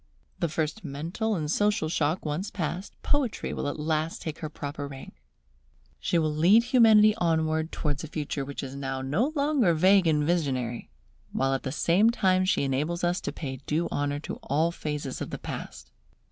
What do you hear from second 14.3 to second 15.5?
all phases of the